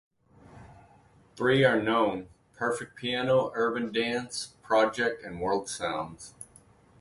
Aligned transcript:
Three 1.35 1.63
are 1.63 1.79
known: 1.79 2.29
Perfect 2.53 2.95
Piano, 2.95 3.51
Urban 3.53 3.91
Dance 3.91 4.55
Project 4.63 5.21
and 5.23 5.39
World 5.39 5.69
Sounds. 5.69 6.33